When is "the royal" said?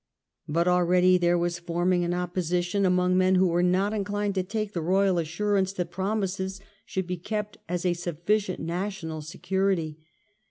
4.73-5.19